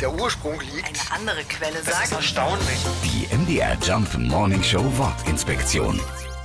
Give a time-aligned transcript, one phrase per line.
[0.00, 0.86] der Ursprung liegt.
[0.88, 2.12] Eine andere Quelle Das ist sagt.
[2.12, 2.78] erstaunlich.
[3.04, 6.00] Die MDR Jump Morning Show Wortinspektion.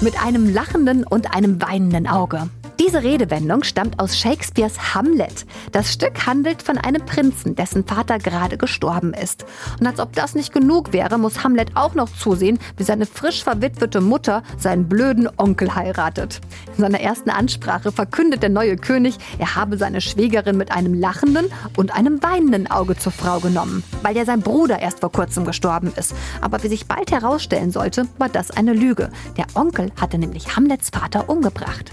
[0.00, 2.48] Mit einem lachenden und einem weinenden Auge.
[2.78, 5.46] Diese Redewendung stammt aus Shakespeares Hamlet.
[5.72, 9.46] Das Stück handelt von einem Prinzen, dessen Vater gerade gestorben ist.
[9.80, 13.42] Und als ob das nicht genug wäre, muss Hamlet auch noch zusehen, wie seine frisch
[13.42, 16.40] verwitwete Mutter seinen blöden Onkel heiratet.
[16.76, 21.46] In seiner ersten Ansprache verkündet der neue König, er habe seine Schwägerin mit einem lachenden
[21.76, 25.92] und einem weinenden Auge zur Frau genommen, weil ja sein Bruder erst vor kurzem gestorben
[25.96, 26.14] ist.
[26.42, 29.10] Aber wie sich bald herausstellen sollte, war das eine Lüge.
[29.38, 31.92] Der Onkel hatte nämlich Hamlets Vater umgebracht.